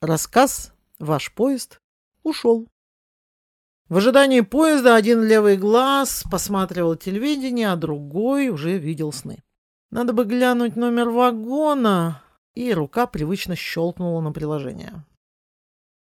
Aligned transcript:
Рассказ 0.00 0.72
«Ваш 1.00 1.34
поезд» 1.34 1.80
ушел. 2.22 2.68
В 3.88 3.96
ожидании 3.96 4.42
поезда 4.42 4.94
один 4.94 5.24
левый 5.24 5.56
глаз 5.56 6.22
посматривал 6.30 6.94
телевидение, 6.94 7.72
а 7.72 7.76
другой 7.76 8.50
уже 8.50 8.78
видел 8.78 9.10
сны. 9.10 9.42
Надо 9.90 10.12
бы 10.12 10.24
глянуть 10.24 10.76
номер 10.76 11.08
вагона, 11.08 12.22
и 12.54 12.72
рука 12.72 13.08
привычно 13.08 13.56
щелкнула 13.56 14.20
на 14.20 14.30
приложение. 14.30 15.04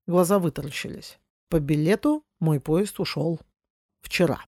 Глаза 0.06 0.38
вытаращились. 0.38 1.18
По 1.50 1.60
билету 1.60 2.24
мой 2.40 2.60
поезд 2.60 3.00
ушел 3.00 3.40
вчера. 4.02 4.46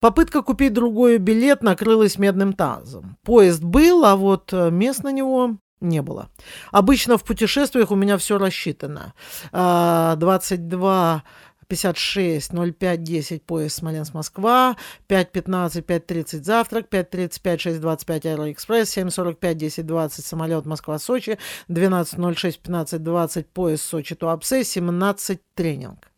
Попытка 0.00 0.40
купить 0.40 0.72
другой 0.72 1.18
билет 1.18 1.62
накрылась 1.62 2.16
медным 2.16 2.54
тазом. 2.54 3.18
Поезд 3.22 3.62
был, 3.62 4.06
а 4.06 4.16
вот 4.16 4.50
мест 4.50 5.04
на 5.04 5.12
него 5.12 5.58
не 5.82 6.02
было. 6.02 6.30
Обычно 6.70 7.18
в 7.18 7.24
путешествиях 7.24 7.90
у 7.90 7.96
меня 7.96 8.16
все 8.16 8.38
рассчитано. 8.38 9.14
22 9.52 11.22
56 11.68 12.52
05 12.52 13.02
10 13.02 13.42
поезд 13.44 13.76
Смоленск-Москва, 13.76 14.76
5.15, 15.08 15.82
5.30 15.82 16.42
завтрак, 16.42 16.88
5.35, 16.90 17.80
6.25 17.80 18.26
Аэроэкспресс, 18.30 18.96
7.45, 18.98 19.54
10.20 19.54 20.08
самолет 20.20 20.66
Москва-Сочи, 20.66 21.38
12.06, 21.68 22.60
15.20 22.62 23.44
поезд 23.54 23.84
Сочи-Туапсе, 23.84 24.64
17 24.64 25.40
тренинг. 25.54 26.12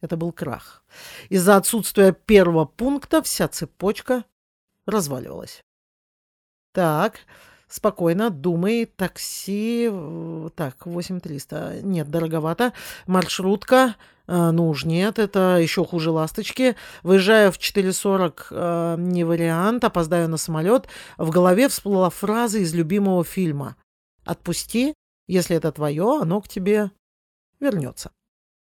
Это 0.00 0.16
был 0.16 0.30
крах. 0.30 0.84
Из-за 1.28 1.56
отсутствия 1.56 2.12
первого 2.12 2.64
пункта 2.64 3.20
вся 3.22 3.48
цепочка 3.48 4.24
разваливалась. 4.86 5.60
Так, 6.72 7.20
Спокойно, 7.72 8.28
думай, 8.28 8.84
такси... 8.84 9.90
Так, 10.56 10.84
8300. 10.84 11.80
Нет, 11.82 12.10
дороговато. 12.10 12.74
Маршрутка. 13.06 13.96
Э, 14.26 14.50
ну 14.50 14.68
уж 14.68 14.84
нет, 14.84 15.18
это 15.18 15.56
еще 15.58 15.82
хуже 15.82 16.10
ласточки. 16.10 16.76
Выезжаю 17.02 17.50
в 17.50 17.56
4.40, 17.56 18.42
э, 18.50 18.96
не 18.98 19.24
вариант, 19.24 19.84
опоздаю 19.84 20.28
на 20.28 20.36
самолет. 20.36 20.86
В 21.16 21.30
голове 21.30 21.70
всплыла 21.70 22.10
фраза 22.10 22.58
из 22.58 22.74
любимого 22.74 23.24
фильма. 23.24 23.76
«Отпусти, 24.26 24.92
если 25.26 25.56
это 25.56 25.72
твое, 25.72 26.20
оно 26.20 26.42
к 26.42 26.48
тебе 26.48 26.90
вернется». 27.58 28.10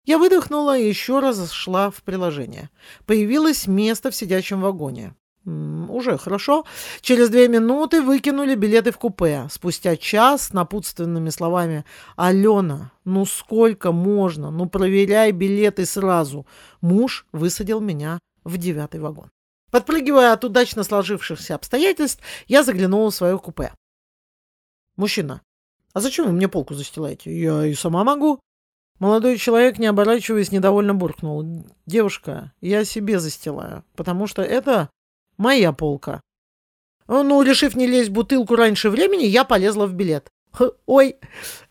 Я 0.05 0.17
выдохнула 0.17 0.79
и 0.79 0.87
еще 0.87 1.19
раз 1.19 1.51
шла 1.51 1.91
в 1.91 2.01
приложение. 2.01 2.71
Появилось 3.05 3.67
место 3.67 4.09
в 4.09 4.15
сидячем 4.15 4.61
вагоне. 4.61 5.13
Уже 5.45 6.17
хорошо. 6.17 6.65
Через 7.01 7.29
две 7.29 7.47
минуты 7.47 8.01
выкинули 8.01 8.55
билеты 8.55 8.91
в 8.91 8.97
купе. 8.97 9.47
Спустя 9.51 9.95
час 9.95 10.53
напутственными 10.53 11.29
словами 11.29 11.85
«Алена, 12.15 12.91
ну 13.03 13.25
сколько 13.25 13.91
можно? 13.91 14.49
Ну 14.49 14.67
проверяй 14.67 15.31
билеты 15.31 15.85
сразу». 15.85 16.47
Муж 16.81 17.27
высадил 17.31 17.79
меня 17.79 18.17
в 18.43 18.57
девятый 18.57 18.99
вагон. 18.99 19.29
Подпрыгивая 19.69 20.33
от 20.33 20.43
удачно 20.43 20.83
сложившихся 20.83 21.53
обстоятельств, 21.53 22.23
я 22.47 22.63
заглянула 22.63 23.11
в 23.11 23.15
свое 23.15 23.37
купе. 23.37 23.71
«Мужчина, 24.95 25.41
а 25.93 26.01
зачем 26.01 26.25
вы 26.25 26.31
мне 26.31 26.47
полку 26.47 26.73
застилаете? 26.73 27.37
Я 27.37 27.65
и 27.65 27.75
сама 27.75 28.03
могу». 28.03 28.39
Молодой 28.97 29.37
человек, 29.37 29.77
не 29.77 29.87
оборачиваясь, 29.87 30.51
недовольно 30.51 30.95
буркнул. 30.95 31.65
«Девушка, 31.85 32.53
я 32.61 32.83
себе 32.83 33.19
застилаю, 33.19 33.83
потому 33.95 34.25
что 34.25 34.41
это 34.41 34.89
Моя 35.37 35.73
полка. 35.73 36.21
Ну, 37.07 37.41
решив 37.41 37.75
не 37.75 37.87
лезть 37.87 38.09
в 38.09 38.13
бутылку 38.13 38.55
раньше 38.55 38.89
времени, 38.89 39.25
я 39.25 39.43
полезла 39.43 39.85
в 39.85 39.93
билет. 39.93 40.31
Ой, 40.85 41.17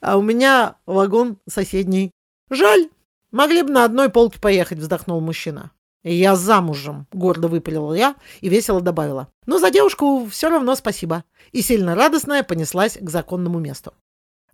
а 0.01 0.17
у 0.17 0.23
меня 0.23 0.77
вагон 0.87 1.39
соседний. 1.49 2.13
Жаль, 2.51 2.89
могли 3.31 3.63
бы 3.63 3.71
на 3.71 3.85
одной 3.85 4.11
полке 4.11 4.39
поехать, 4.39 4.79
вздохнул 4.79 5.21
мужчина. 5.21 5.73
Я 6.03 6.37
замужем, 6.37 7.07
гордо 7.13 7.49
выпалила 7.49 7.95
я 7.95 8.15
и 8.43 8.51
весело 8.51 8.83
добавила. 8.83 9.29
Но 9.47 9.59
за 9.59 9.71
девушку 9.71 10.27
все 10.27 10.51
равно 10.51 10.75
спасибо. 10.75 11.25
И 11.51 11.63
сильно 11.63 11.95
радостная 11.95 12.43
понеслась 12.43 12.99
к 13.01 13.09
законному 13.09 13.59
месту. 13.59 13.95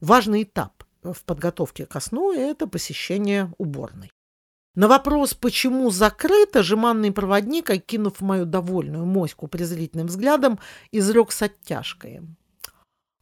Важный 0.00 0.44
этап 0.44 0.84
в 1.02 1.24
подготовке 1.24 1.86
ко 1.86 1.98
сну– 1.98 2.32
это 2.36 2.68
посещение 2.68 3.52
уборной. 3.58 4.12
На 4.74 4.86
вопрос, 4.86 5.34
почему 5.34 5.90
закрыто, 5.90 6.62
жеманный 6.62 7.12
проводник, 7.12 7.70
окинув 7.70 8.20
мою 8.20 8.46
довольную 8.46 9.04
моську 9.04 9.48
презрительным 9.48 10.06
взглядом, 10.06 10.58
изрек 10.92 11.32
с 11.32 11.42
оттяжкой. 11.42 12.20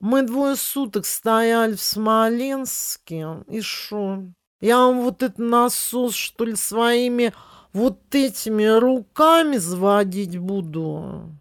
Мы 0.00 0.22
двое 0.22 0.56
суток 0.56 1.06
стояли 1.06 1.74
в 1.74 1.80
Смоленске, 1.80 3.44
и 3.48 3.60
шо? 3.60 4.24
Я 4.60 4.78
вам 4.78 5.02
вот 5.02 5.22
этот 5.22 5.38
насос, 5.38 6.14
что 6.14 6.44
ли, 6.44 6.54
своими 6.54 7.32
вот 7.72 8.14
этими 8.14 8.78
руками 8.78 9.56
заводить 9.56 10.38
буду? 10.38 11.32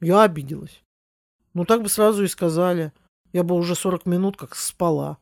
Я 0.00 0.22
обиделась. 0.22 0.82
Ну, 1.54 1.64
так 1.64 1.82
бы 1.82 1.88
сразу 1.88 2.24
и 2.24 2.28
сказали. 2.28 2.92
Я 3.32 3.42
бы 3.42 3.54
уже 3.54 3.74
сорок 3.74 4.06
минут 4.06 4.36
как 4.36 4.56
спала. 4.56 5.18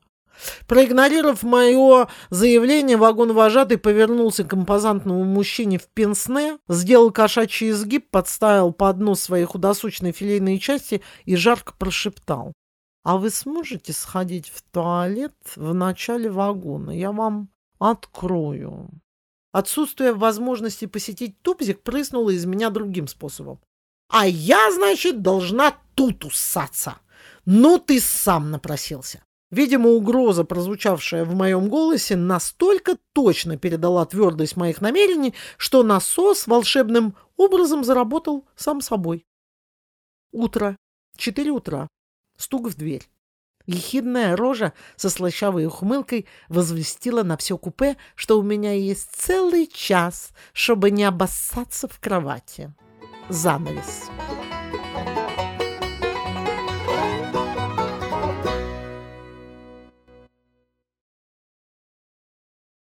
Проигнорировав 0.66 1.42
мое 1.42 2.08
заявление, 2.30 2.96
вагон-вожатый 2.96 3.78
повернулся 3.78 4.44
к 4.44 4.54
импозантному 4.54 5.24
мужчине 5.24 5.78
в 5.78 5.88
пенсне, 5.88 6.58
сделал 6.68 7.10
кошачий 7.10 7.70
изгиб, 7.70 8.10
подставил 8.10 8.72
под 8.72 8.98
нос 8.98 9.20
свои 9.20 9.44
худосочные 9.44 10.12
филейные 10.12 10.58
части 10.58 11.02
и 11.24 11.36
жарко 11.36 11.74
прошептал. 11.78 12.52
«А 13.02 13.16
вы 13.16 13.30
сможете 13.30 13.92
сходить 13.92 14.48
в 14.48 14.62
туалет 14.70 15.34
в 15.56 15.72
начале 15.74 16.30
вагона? 16.30 16.90
Я 16.90 17.12
вам 17.12 17.48
открою». 17.78 18.90
Отсутствие 19.52 20.12
возможности 20.12 20.84
посетить 20.84 21.40
тубзик 21.42 21.82
прыснуло 21.82 22.30
из 22.30 22.44
меня 22.44 22.70
другим 22.70 23.08
способом. 23.08 23.60
«А 24.08 24.26
я, 24.26 24.70
значит, 24.70 25.22
должна 25.22 25.74
тут 25.94 26.24
усаться. 26.24 26.96
Ну, 27.46 27.78
ты 27.78 28.00
сам 28.00 28.50
напросился». 28.50 29.24
Видимо, 29.50 29.90
угроза, 29.90 30.44
прозвучавшая 30.44 31.24
в 31.24 31.34
моем 31.34 31.68
голосе, 31.68 32.14
настолько 32.14 32.96
точно 33.12 33.56
передала 33.56 34.06
твердость 34.06 34.56
моих 34.56 34.80
намерений, 34.80 35.34
что 35.56 35.82
насос 35.82 36.46
волшебным 36.46 37.16
образом 37.36 37.82
заработал 37.82 38.46
сам 38.54 38.80
собой. 38.80 39.26
Утро. 40.32 40.76
Четыре 41.16 41.50
утра. 41.50 41.88
Стук 42.36 42.68
в 42.68 42.76
дверь. 42.76 43.08
Ехидная 43.66 44.36
рожа 44.36 44.72
со 44.96 45.10
слащавой 45.10 45.66
ухмылкой 45.66 46.26
возвестила 46.48 47.22
на 47.22 47.36
все 47.36 47.58
купе, 47.58 47.96
что 48.14 48.38
у 48.38 48.42
меня 48.42 48.72
есть 48.72 49.10
целый 49.12 49.66
час, 49.66 50.30
чтобы 50.52 50.90
не 50.90 51.04
обоссаться 51.04 51.88
в 51.88 51.98
кровати. 52.00 52.72
Занавес. 53.28 54.08